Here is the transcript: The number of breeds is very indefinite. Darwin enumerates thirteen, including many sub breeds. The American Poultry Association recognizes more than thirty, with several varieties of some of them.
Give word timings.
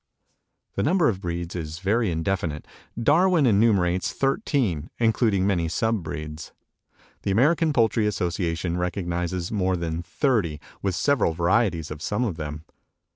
The 0.73 0.81
number 0.81 1.09
of 1.09 1.21
breeds 1.21 1.55
is 1.55 1.77
very 1.77 2.09
indefinite. 2.09 2.65
Darwin 2.99 3.45
enumerates 3.45 4.11
thirteen, 4.13 4.89
including 4.97 5.45
many 5.45 5.67
sub 5.67 6.01
breeds. 6.01 6.53
The 7.21 7.29
American 7.29 7.71
Poultry 7.71 8.07
Association 8.07 8.77
recognizes 8.77 9.51
more 9.51 9.77
than 9.77 10.01
thirty, 10.01 10.59
with 10.81 10.95
several 10.95 11.33
varieties 11.33 11.91
of 11.91 12.01
some 12.01 12.23
of 12.23 12.35
them. 12.37 12.65